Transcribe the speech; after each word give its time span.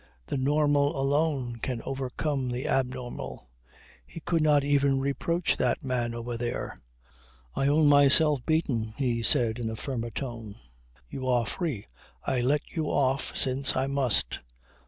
The 0.25 0.35
normal 0.37 0.99
alone 0.99 1.57
can 1.57 1.83
overcome 1.83 2.49
the 2.49 2.67
abnormal. 2.67 3.51
He 4.03 4.19
could 4.19 4.41
not 4.41 4.63
even 4.63 4.99
reproach 4.99 5.57
that 5.57 5.83
man 5.85 6.15
over 6.15 6.37
there. 6.39 6.75
"I 7.55 7.67
own 7.67 7.85
myself 7.87 8.43
beaten," 8.43 8.95
he 8.97 9.21
said 9.21 9.59
in 9.59 9.69
a 9.69 9.75
firmer 9.75 10.09
tone. 10.09 10.55
"You 11.07 11.27
are 11.27 11.45
free. 11.45 11.85
I 12.25 12.41
let 12.41 12.63
you 12.71 12.85
off 12.85 13.37
since 13.37 13.75
I 13.75 13.85
must." 13.85 14.39